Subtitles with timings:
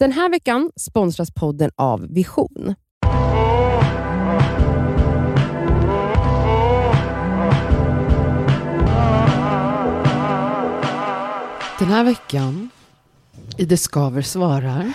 [0.00, 2.74] Den här veckan sponsras podden av Vision.
[11.78, 12.70] Den här veckan
[13.58, 14.92] i Det Skaver svarar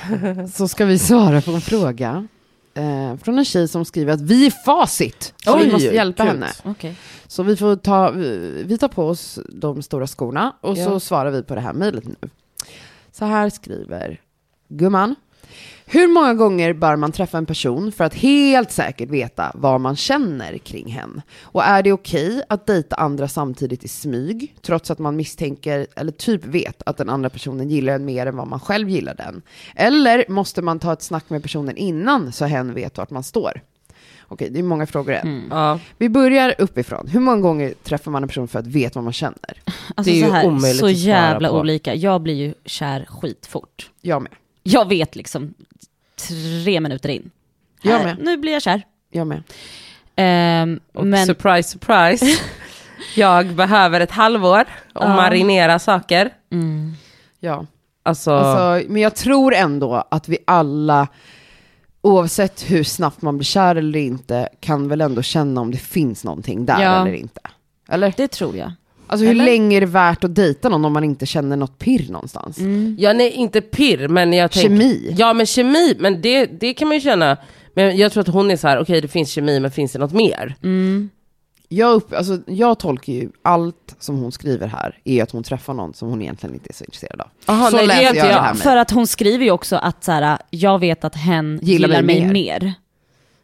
[0.47, 2.27] så ska vi svara på en fråga
[2.73, 5.33] eh, från en tjej som skriver att vi är facit.
[5.43, 6.31] Så vi Oj, måste hjälpa kul.
[6.31, 6.47] henne.
[6.63, 6.95] Okej.
[7.27, 10.99] Så vi får ta, vi vi tar på oss de stora skorna och så Ja.
[10.99, 12.29] svarar vi på det här mejlet nu.
[13.11, 14.21] Så här skriver
[14.67, 15.15] Gumman.
[15.87, 19.95] Hur många gånger bör man träffa en person för att helt säkert veta vad man
[19.95, 21.21] känner kring hen?
[21.41, 26.11] Och är det okej att dejta andra samtidigt i smyg, trots att man misstänker eller
[26.11, 29.41] typ vet att den andra personen gillar en mer än vad man själv gillar den?
[29.75, 33.61] Eller måste man ta ett snack med personen innan så hen vet vart man står?
[34.27, 35.27] Okej, det är många frågor än.
[35.27, 35.45] Mm.
[35.49, 37.07] Ja, Vi börjar uppifrån.
[37.07, 39.61] Hur många gånger träffar man en person för att veta vad man känner?
[39.95, 41.59] Alltså Det är så ju här, omöjligt så att svara jävla på.
[41.59, 41.95] olika.
[41.95, 43.89] Jag blir ju kär skitfort.
[44.01, 44.31] Jag med.
[44.67, 45.53] Jag vet liksom
[46.27, 47.31] tre minuter in.
[47.81, 48.17] Jag Här, med.
[48.19, 48.81] Nu blir jag kär.
[49.11, 49.43] Jag med.
[50.15, 52.25] Ehm, och men surprise, surprise.
[53.15, 55.15] jag behöver ett halvår att Ja.
[55.15, 56.33] marinera saker.
[56.51, 56.93] mm,
[57.39, 57.65] Ja.
[58.03, 61.07] Alltså, Alltså, men jag tror ändå att vi alla,
[62.01, 66.23] oavsett hur snabbt man blir kär eller inte, kan väl ändå känna om det finns
[66.23, 67.01] någonting där Ja.
[67.01, 67.41] eller inte.
[67.89, 68.13] Eller?
[68.17, 68.71] det tror jag.
[69.07, 69.45] Alltså hur Eller?
[69.45, 72.57] länge är det värt att dejta någon om man inte känner något pirr någonstans?
[72.57, 72.95] Mm.
[72.99, 74.69] ja, nej, inte pirr, men jag tänker...
[74.69, 75.15] Kemi?
[75.17, 77.37] Ja, men kemi, men det, det kan man ju känna.
[77.73, 79.99] Men jag tror att hon är så här, okej det finns kemi, men finns det
[79.99, 80.55] något mer?
[80.63, 81.09] Mm.
[81.69, 85.73] Jag, upp, alltså, jag tolkar ju allt som hon skriver här, är att hon träffar
[85.73, 87.27] någon som hon egentligen inte är så intresserad av.
[87.45, 88.63] Aha, Så nej, läser jag det här med.
[88.63, 92.01] För att hon skriver ju också att så här, jag vet att hen Gillar gillar,
[92.01, 92.59] mig mig, mer.
[92.61, 92.73] mer.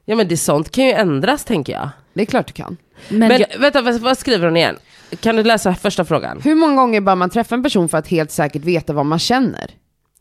[0.05, 1.89] Ja, men det sånt kan ju ändras, tänker jag.
[2.13, 2.77] Det är klart du kan.
[3.09, 4.77] Men, Men, jag, vänta, vad, skriver hon igen?
[5.19, 6.41] Kan du läsa första frågan?
[6.41, 9.19] Hur många gånger bör man träffa en person för att helt säkert veta vad man
[9.19, 9.71] känner?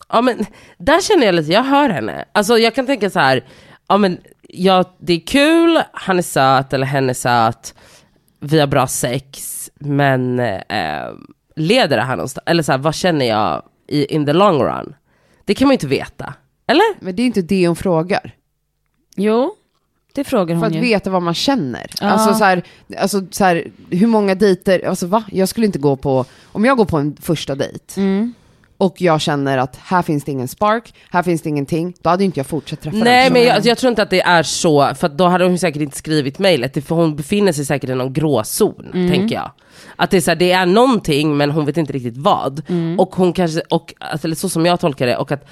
[0.08, 0.46] Ja men
[0.78, 2.24] där känner jag lite, jag hör henne.
[2.32, 3.44] Alltså jag kan tänka så här,
[3.88, 7.74] ja men ja, det är kul, han är söt eller hen är söt,
[8.40, 11.08] vi har bra sex, men eh,
[11.56, 12.44] leder det här någonstans?
[12.46, 14.94] Eller så här, vad känner jag i, in the long run?
[15.44, 16.34] Det kan man ju inte veta.
[16.66, 17.04] Eller?
[17.04, 18.34] Men det är inte det hon frågar.
[19.16, 19.54] jo,
[20.12, 20.80] det frågar För hon att ju.
[20.80, 21.86] veta vad man känner.
[22.00, 22.06] Ja.
[22.06, 22.62] Alltså, så här,
[22.98, 25.24] alltså så här, hur många dejter, alltså va?
[25.32, 28.34] Jag skulle inte gå på, om jag går på en första dejt Mm.
[28.76, 32.24] och jag känner att här finns det ingen spark, här finns det ingenting, då hade
[32.24, 33.46] inte jag fortsatt träffa den Nej men personen.
[33.46, 35.96] jag, alltså, jag tror inte att det är så, för då hade hon säkert inte
[35.96, 39.50] skrivit mejlet, för hon befinner sig säkert i någon gråzon, tänker jag.
[39.96, 42.62] Att det är, så här, det är någonting men hon vet inte riktigt vad.
[42.98, 45.46] Och hon kanske, och, alltså, eller så som jag tolkar det, och att,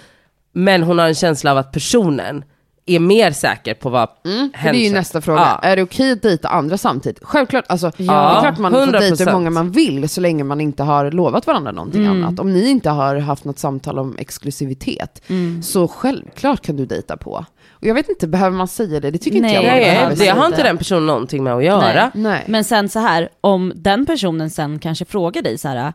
[0.53, 2.45] men hon har en känsla av att personen
[2.91, 5.41] är mer säker på vad Mm, det är ju nästa fråga.
[5.62, 5.69] Ja.
[5.69, 7.19] Är det okej att dejta andra samtidigt?
[7.25, 9.26] Självklart, alltså, det Ja, är klart man får dejta 100%.
[9.26, 12.25] hur många man vill så länge man inte har lovat varandra någonting Mm.
[12.25, 12.41] annat.
[12.41, 15.62] Om ni inte har haft något samtal om exklusivitet, Mm.
[15.62, 17.44] så självklart kan du dejta på.
[17.71, 19.10] Och jag vet inte, behöver man säga det?
[19.10, 20.34] Det tycker Nej, inte jag Nej, det säga.
[20.34, 21.93] har inte den personen någonting med att göra.
[22.05, 22.10] Nej.
[22.15, 22.44] Nej.
[22.47, 25.93] Men sen så här, om den personen sen kanske frågar dig så här,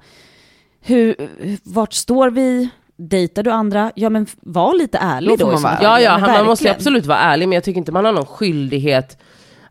[0.85, 1.15] hur,
[1.63, 2.69] vart står vi?
[2.97, 3.91] Dejtar du andra?
[3.95, 5.77] Ja men var lite ärlig Då man vara.
[5.81, 8.25] Ja, ja, han, man måste absolut vara ärlig, men jag tycker inte man har någon
[8.25, 9.17] skyldighet,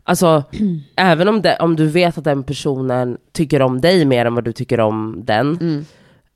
[0.03, 0.43] alltså
[0.95, 4.43] även om, det, om du vet att den personen tycker om dig mer än vad
[4.43, 5.85] du tycker om den, Mm.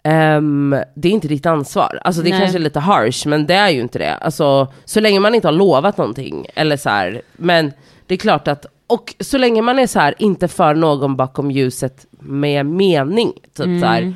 [0.03, 1.99] ehm, det är inte ditt ansvar.
[2.03, 2.39] Alltså det Nej.
[2.39, 4.15] kanske är lite harsh, men det är ju inte det.
[4.15, 7.71] Alltså, så länge man inte har lovat någonting, eller så här, men
[8.07, 11.51] det är klart att, och så länge man är så här, inte för någon bakom
[11.51, 13.79] ljuset med mening, typ Mm.
[13.81, 14.13] så här.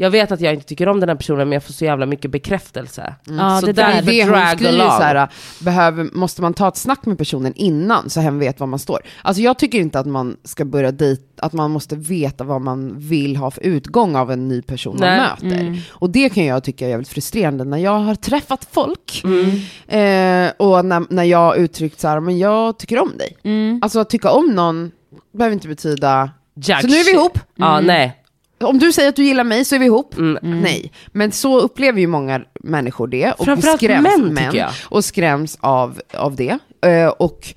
[0.00, 2.06] Jag vet att jag inte tycker om den här personen men jag får så jävla
[2.06, 3.14] mycket bekräftelse.
[3.24, 5.28] Ja, så det Det är det hon skriver så här,
[5.60, 9.00] behöver, måste man ta ett snack med personen innan så hen vet var man står?
[9.22, 12.98] Alltså jag tycker inte att man ska börja dit, att man måste veta vad man
[12.98, 15.18] vill ha för utgång av en ny person Nej.
[15.18, 15.60] man möter.
[15.60, 15.78] Mm.
[15.90, 19.50] Och det kan jag tycka är jävligt frustrerande när jag har träffat folk Mm.
[19.88, 23.36] eh, och när, när jag har uttryckt så här, men jag tycker om dig.
[23.44, 23.80] Mm.
[23.82, 24.90] Alltså att tycka om någon
[25.32, 26.80] behöver inte betyda, Judge.
[26.80, 27.38] så nu är vi ihop.
[27.54, 28.17] Ja, nej.
[28.60, 30.16] Om du säger att du gillar mig så är vi ihop.
[30.18, 30.38] Mm.
[30.60, 33.32] Nej, men så upplever ju många människor det.
[33.32, 34.70] Och Framförallt män, tycker jag.
[34.84, 36.58] och skräms av, av det.
[36.86, 37.54] Eh, och,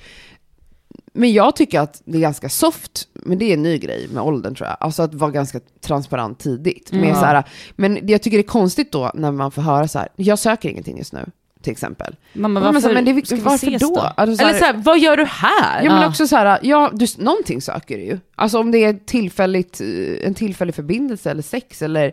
[1.13, 4.23] men jag tycker att det är ganska soft, men det är en ny grej med
[4.23, 4.77] åldern tror jag.
[4.79, 6.91] Alltså att vara ganska transparent tidigt.
[6.91, 7.15] Med Mm.
[7.15, 7.43] så här,
[7.75, 10.69] men jag tycker det är konstigt då när man får höra så här, jag söker
[10.69, 11.25] ingenting just nu,
[11.61, 12.15] till exempel.
[12.33, 13.13] Mamma, Men varför så här, men det,
[13.43, 13.99] varför då?
[14.17, 15.83] Alltså, så Eller så här, vad gör du här?
[15.83, 16.07] Ja men Ja.
[16.07, 18.19] också så här, ja, du, någonting söker du ju.
[18.35, 22.11] Alltså om det är tillfälligt, eh, en tillfällig förbindelse eller sex eller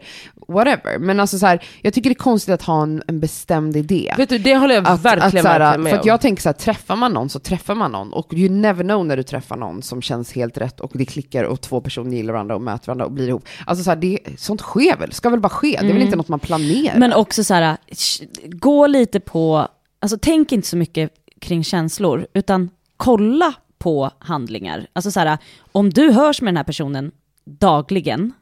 [0.48, 0.98] whatever.
[0.98, 4.14] Men alltså så här, jag tycker det är konstigt att ha en, en bestämd idé.
[4.16, 6.20] Vet du, det håller jag Att, verkligen, att så här, verkligen med för att jag
[6.20, 8.12] tänker så här, träffar man någon så träffar man någon.
[8.12, 11.44] Och you never know när du träffar någon som känns helt rätt och det klickar
[11.44, 13.44] och två personer gillar varandra och möter varandra och blir ihop.
[13.66, 15.78] Alltså så det, sånt sker väl, ska väl bara ske.
[15.80, 16.98] Det är väl inte något man planerar.
[16.98, 17.76] Men också så här,
[18.48, 19.68] gå lite på på,
[20.00, 24.86] alltså tänk inte så mycket kring känslor, utan kolla på handlingar.
[24.92, 25.38] Alltså så här,
[25.72, 27.12] om du hörs med den här personen
[27.44, 28.32] dagligen,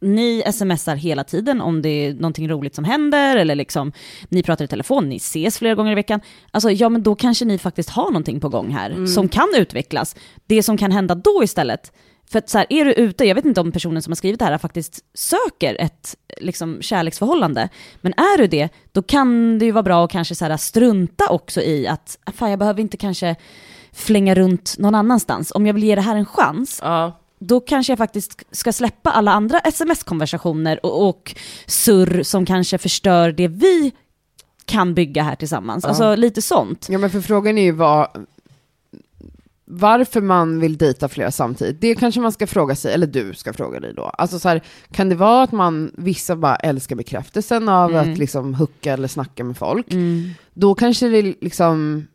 [0.00, 3.92] ni smsar hela tiden om det är någonting roligt som händer, eller liksom
[4.28, 6.20] ni pratar i telefon, ni ses flera gånger i veckan.
[6.50, 10.16] Alltså ja, men då kanske ni faktiskt har någonting på gång här, som kan utvecklas.
[10.46, 11.92] Det som kan hända då istället,
[12.30, 14.38] för att så här, är du ute, jag vet inte om personen som har skrivit
[14.38, 17.68] det här faktiskt söker ett liksom, kärleksförhållande,
[18.00, 21.30] men är du det, då kan det ju vara bra att kanske så här, strunta
[21.30, 23.36] också i att, fan jag behöver inte kanske
[23.92, 25.52] flänga runt någon annanstans.
[25.54, 27.20] Om jag vill ge det här en chans, Ja.
[27.38, 31.34] då kanske jag faktiskt ska släppa alla andra sms-konversationer och, och
[31.66, 33.92] surr som kanske förstör det vi
[34.64, 35.84] kan bygga här tillsammans.
[35.84, 36.86] Alltså lite sånt.
[36.90, 38.26] Ja men för frågan är ju vad,
[39.68, 41.80] varför man vill dejta flera samtidigt.
[41.80, 44.02] Det kanske man ska fråga sig, eller du ska fråga dig då.
[44.02, 48.54] Alltså så här, kan det vara att man, vissa bara älskar bekräftelsen av att liksom
[48.54, 49.86] hucka eller snacka med folk.
[50.54, 52.06] Då kanske det liksom,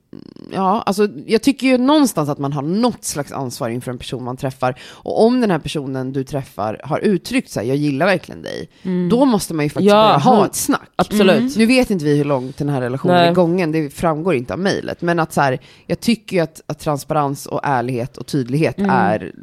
[0.52, 4.24] ja, alltså jag tycker ju någonstans att man har något slags ansvar inför en person
[4.24, 4.80] man träffar.
[4.84, 8.70] Och om den här personen du träffar har uttryckt sig, jag gillar verkligen dig,
[9.10, 10.90] då måste man ju faktiskt Ja, börja ha ett snack.
[10.96, 11.58] Absolut.
[11.58, 13.28] Nu vet inte vi hur långt den här relationen Nej.
[13.28, 15.02] är gången, det framgår inte av mejlet.
[15.02, 19.34] Men att så här, jag tycker ju att, att transparens och ärlighet och tydlighet är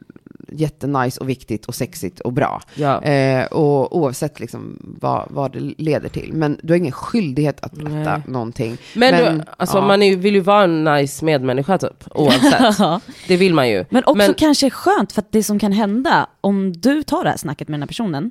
[0.52, 2.62] jättenice och viktigt och sexigt och bra.
[2.74, 3.02] Ja.
[3.02, 6.32] Eh, och oavsett liksom vad, vad det leder till.
[6.32, 8.22] Men du har ingen skyldighet att berätta Nej.
[8.26, 8.76] någonting.
[8.94, 9.86] Men, Men, du, alltså, ja.
[9.86, 13.02] man är, vill ju vara en nice medmänniska typ, oavsett.
[13.28, 13.84] Det vill man ju.
[13.90, 17.30] Men också Men- kanske skönt, för att det som kan hända om du tar det
[17.30, 18.30] här snacket med den här personen,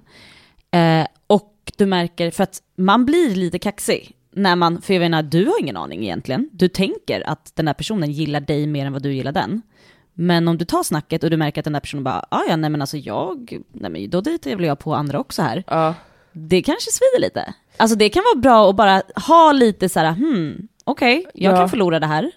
[0.71, 5.23] eh, och du märker, för att man blir lite kaxig, när man, för jag menar,
[5.23, 6.49] du har ingen aning egentligen.
[6.51, 9.61] Du tänker att den här personen gillar dig mer än vad du gillar den.
[10.19, 12.55] Men om du tar snacket och du märker att den där personen bara, ah, ja,
[12.55, 15.63] nej men alltså jag, nej men då dejtar väl jag på andra också här.
[15.67, 15.93] Ja.
[16.31, 17.53] Det kanske svider lite.
[17.77, 21.57] Alltså det kan vara bra att bara ha lite så här, hmm, okej, jag Ja.
[21.57, 22.31] kan förlora det här.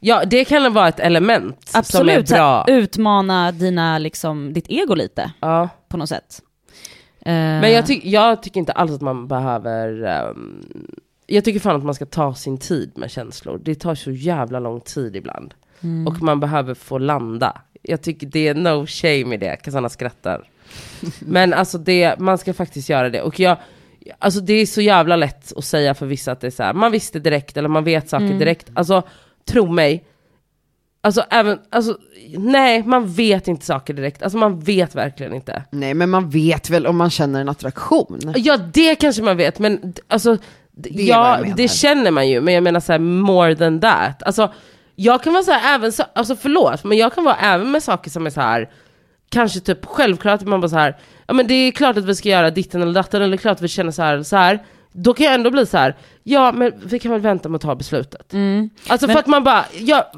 [0.00, 2.64] ja, det kan vara ett element som är Absolut, bra.
[2.68, 5.68] här, utmana dina, liksom, ditt ego lite Ja.
[5.88, 6.42] på något sätt.
[7.20, 10.02] Eh, Men jag, ty- jag tycker inte alls att man behöver...
[10.04, 10.64] ehm,
[11.26, 13.60] jag tycker fan att man ska ta sin tid med känslor.
[13.64, 15.54] Det tar så jävla lång tid ibland.
[15.82, 16.06] Mm.
[16.06, 17.62] Och man behöver få landa.
[17.82, 20.48] Jag tycker det är no shame i det, Cassandra skrattar.
[21.18, 23.22] Men alltså det, man ska faktiskt göra det.
[23.22, 23.56] Och jag,
[24.18, 26.72] alltså det är så jävla lätt att säga för vissa att det är så här,
[26.72, 28.38] man visste direkt eller man vet saker Mm.
[28.38, 28.70] direkt.
[28.74, 29.02] Alltså
[29.48, 30.04] tro mig,
[31.00, 31.98] alltså även, alltså
[32.38, 34.22] nej man vet inte saker direkt.
[34.22, 35.62] Alltså man vet verkligen inte.
[35.70, 38.32] Nej, men man vet väl om man känner en attraktion.
[38.36, 40.36] Ja det kanske man vet men alltså,
[40.72, 44.22] Det ja det känner man ju men jag menar så här more than that.
[44.22, 44.52] Alltså
[45.02, 47.82] jag kan vara så här även, så, alltså förlåt men jag kan vara även med
[47.82, 48.70] saker som är så här
[49.28, 52.28] kanske typ självklart man bara så här ja men det är klart att vi ska
[52.28, 54.58] göra ditten eller datten eller klart att vi känner så här så här
[54.92, 57.62] då kan jag ändå bli så här ja men vi kan väl vänta med att
[57.62, 58.34] ta beslutet.
[58.86, 60.12] Alltså Men- för att man bara, ja,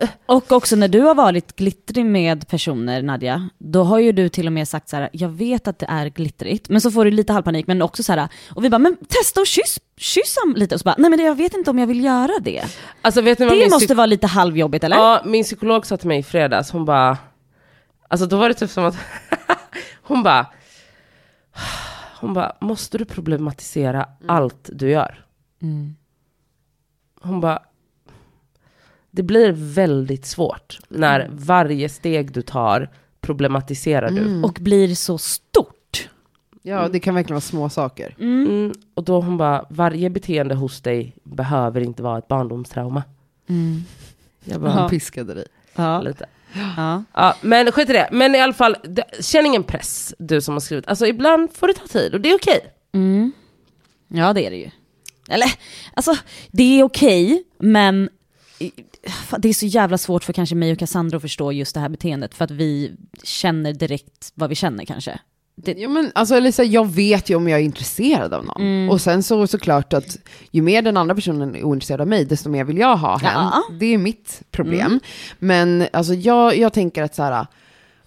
[0.00, 4.28] äh, Och också när du har varit glittrig med personer, Nadja, då har ju du
[4.28, 7.04] till och med sagt så här, jag vet att det är glittrigt, men så får
[7.04, 10.36] du lite halvpanik, men också så här, och vi bara, men testa och kyss, kyss
[10.44, 12.64] ham lite, och så bara, nej men jag vet inte om jag vill göra det.
[13.02, 14.96] alltså vet ni vad Det måste vara lite halvjobbigt eller?
[14.96, 17.18] Ja, min psykolog sa till mig i fredags, hon bara,
[18.08, 18.96] alltså då var det typ som att,
[20.02, 20.46] hon bara,
[22.20, 25.24] hon bara, måste du problematisera allt du gör?
[27.20, 27.62] Hon bara,
[29.10, 32.90] det blir väldigt svårt när varje steg du tar
[33.20, 34.42] problematiserar du.
[34.42, 36.08] Och blir så stort.
[36.62, 38.14] Ja, det kan verkligen vara små saker.
[38.18, 43.02] Mm, och då hon bara, varje beteende hos dig behöver inte vara ett barndomstrauma.
[44.44, 44.78] Jag bara, Ja.
[44.78, 45.46] Han piskade dig.
[45.76, 46.00] Ja.
[46.00, 46.26] lite.
[46.76, 47.04] Ja.
[47.14, 48.08] Ja, men skit i det.
[48.12, 48.76] Men i alla fall,
[49.20, 50.88] känn ingen press, du som har skrivit.
[50.88, 52.60] Alltså ibland får det ta tid och det är okej.
[52.92, 53.32] Mm.
[54.08, 54.70] Ja, det är det ju.
[55.28, 55.52] Eller,
[55.94, 56.16] alltså,
[56.50, 58.08] det är okej, men
[59.38, 61.88] det är så jävla svårt för kanske mig och Cassandra att förstå just det här
[61.88, 62.92] beteendet, för att vi
[63.22, 65.20] känner direkt vad vi känner kanske.
[65.64, 68.62] Det, Ja, men alltså, här, jag vet ju om jag är intresserad av någon.
[68.62, 68.90] Mm.
[68.90, 70.18] Och sen så såklart att
[70.50, 73.50] ju mer den andra personen är ointresserad av mig, desto mer vill jag ha henne.
[73.52, 73.62] Ja.
[73.78, 75.00] Det är mitt problem.
[75.38, 77.46] Men alltså, jag, jag tänker att så här,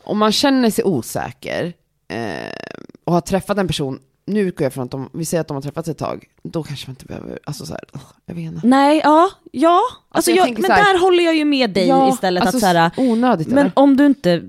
[0.03, 1.73] om man känner sig osäker
[2.07, 5.47] eh, och har träffat en person, nu utgår jag från att de, vi säger att
[5.47, 7.83] de har träffats ett tag, då kanske man inte behöver, alltså så här,
[8.25, 8.67] jag vet inte.
[8.67, 9.81] nej, ja, ja.
[10.09, 12.41] Alltså, jag jag tänker men här- där håller jag ju med dig istället.
[12.43, 13.71] alltså, att så här, onödigt men eller?
[13.75, 14.41] om du inte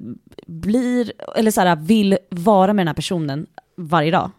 [0.46, 4.30] blir, eller så här, vill vara med den här personen varje dag,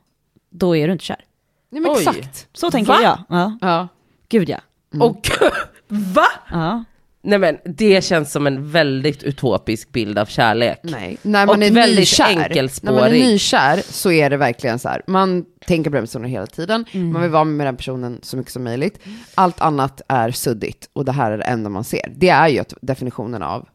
[0.49, 1.25] då är du inte kär.
[1.69, 1.97] Nej men Oj.
[1.97, 2.47] exakt.
[2.53, 2.99] Så tänker Va?
[3.03, 3.19] jag.
[3.29, 3.57] Ja.
[3.61, 3.87] Ja.
[4.29, 4.59] Gud ja.
[4.99, 5.31] Och
[5.87, 6.27] va?
[6.51, 6.83] ja.
[7.25, 10.79] Nej men det känns som en väldigt utopisk bild av kärlek.
[10.83, 13.23] Nej, när man Och är väldigt nykär, när man är enkelspårig.
[13.23, 17.21] nykär så är det verkligen så här, man tänker på den personen hela tiden, man
[17.21, 18.99] vill vara med den personen så mycket som möjligt.
[19.35, 22.13] Allt annat är suddigt och det här är det enda man ser.
[22.15, 23.67] Det är ju definitionen av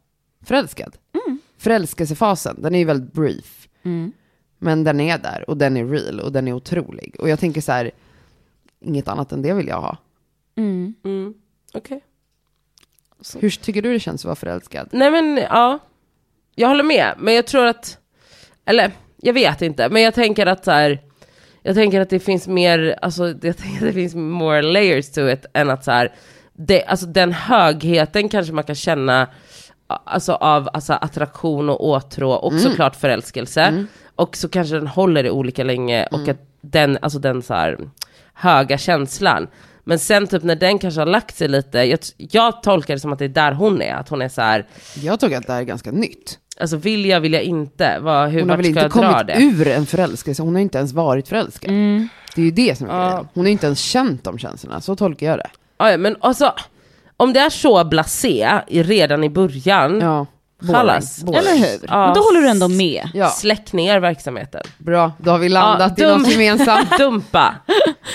[0.44, 0.96] förälskad.
[1.58, 3.68] Förälskelsefasen, den är ju väldigt brief.
[4.58, 7.16] Men den är där och den är real och den är otrolig.
[7.18, 7.90] Och jag tänker så här,
[8.80, 9.96] inget annat än det vill jag ha.
[10.56, 10.94] Mm.
[11.04, 11.34] Mm.
[13.20, 13.40] Okej.
[13.40, 14.88] Hur tycker du det känns att vara förälskad?
[14.92, 15.78] Nej men ja,
[16.54, 17.14] jag håller med.
[17.18, 17.98] Men jag tror att,
[18.64, 20.98] eller jag vet inte, men jag tänker att så här,
[21.62, 25.28] jag tänker att det finns mer, alltså jag tänker att det finns more layers to
[25.28, 26.14] it än att så här,
[26.52, 29.28] det, alltså den högheten kanske man kan känna
[29.86, 33.84] alltså av alltså, attraktion och åtrå och såklart förälskelse.
[34.16, 37.78] Och så kanske den håller i olika länge och att den, alltså den så här
[38.34, 39.48] höga känslan.
[39.84, 43.12] Men sen typ när den kanske har lagt sig lite, jag, jag tolkar det som
[43.12, 44.66] att det är där hon är, att hon är så här,
[45.02, 46.38] Jag tycker att det här är ganska nytt.
[46.60, 49.36] alltså vill jag, vill jag inte, Vad, hur, Hon har väl inte kommit det?
[49.42, 51.70] ur en förälskelse, hon har inte ens varit förälskad.
[52.34, 53.08] Det är ju det som är Ja.
[53.10, 53.28] grejen.
[53.34, 55.50] Hon har inte ens känt de känslorna, så tolkar jag det.
[55.78, 56.52] Ja, men alltså,
[57.16, 60.26] om det är så blasé i- redan i början, Ja,
[60.60, 61.38] Boring.
[61.38, 61.78] Eller hur?
[61.88, 62.04] Ja.
[62.06, 63.08] Men då håller du ändå med.
[63.14, 64.62] Ja, släck ner verksamheten.
[64.78, 65.12] bra.
[65.18, 66.88] Då har vi landat Ja, i något gemensamt.
[66.98, 67.54] Dumpa.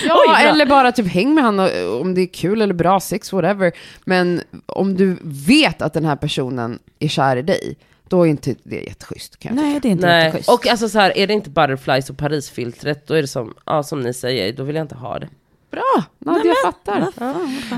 [0.06, 3.00] Ja, Oj, eller bara typ häng med han och- om det är kul eller bra
[3.00, 3.72] sex, whatever.
[4.04, 7.76] Men om du vet att den här personen är kär i dig,
[8.08, 9.38] då är inte det jätteschysst.
[9.38, 10.48] Kan jag Nej, det är inte Nej, jätteschysst.
[10.50, 13.82] och alltså så här, är det inte butterflies och Parisfiltret, då är det som, ja,
[13.82, 15.28] som ni säger, då vill jag inte ha det.
[15.70, 17.06] Bra, Nadja jag fattar.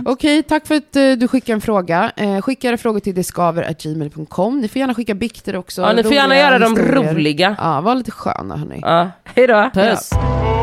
[0.04, 2.12] Okej, tack för att eh, du skickade en fråga.
[2.16, 4.60] Eh, skicka era frågor till discover.gmail.com.
[4.60, 5.82] Ni får gärna skicka bikter också.
[5.82, 7.56] Ja, ni får gärna göra dem roliga.
[7.58, 8.78] Ja, var lite sköna hörni.
[8.82, 9.70] Ja, hejdå.
[9.74, 10.08] Puss.
[10.12, 10.57] Ja.